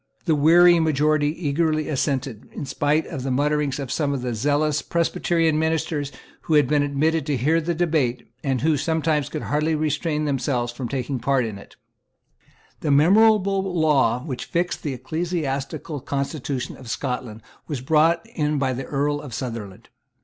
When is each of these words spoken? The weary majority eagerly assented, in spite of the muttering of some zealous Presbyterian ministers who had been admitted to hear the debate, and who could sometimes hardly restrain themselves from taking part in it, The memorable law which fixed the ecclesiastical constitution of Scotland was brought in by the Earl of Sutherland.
The 0.25 0.33
weary 0.33 0.79
majority 0.79 1.27
eagerly 1.29 1.87
assented, 1.87 2.49
in 2.53 2.65
spite 2.65 3.05
of 3.05 3.21
the 3.21 3.29
muttering 3.29 3.71
of 3.79 3.91
some 3.91 4.33
zealous 4.33 4.81
Presbyterian 4.81 5.59
ministers 5.59 6.11
who 6.45 6.55
had 6.55 6.67
been 6.67 6.81
admitted 6.81 7.23
to 7.27 7.37
hear 7.37 7.61
the 7.61 7.75
debate, 7.75 8.27
and 8.43 8.61
who 8.61 8.71
could 8.71 8.79
sometimes 8.79 9.29
hardly 9.29 9.75
restrain 9.75 10.25
themselves 10.25 10.73
from 10.73 10.87
taking 10.89 11.19
part 11.19 11.45
in 11.45 11.59
it, 11.59 11.75
The 12.79 12.89
memorable 12.89 13.61
law 13.79 14.23
which 14.25 14.45
fixed 14.45 14.81
the 14.81 14.95
ecclesiastical 14.95 15.99
constitution 15.99 16.77
of 16.77 16.89
Scotland 16.89 17.43
was 17.67 17.81
brought 17.81 18.25
in 18.33 18.57
by 18.57 18.73
the 18.73 18.85
Earl 18.85 19.21
of 19.21 19.35
Sutherland. 19.35 19.89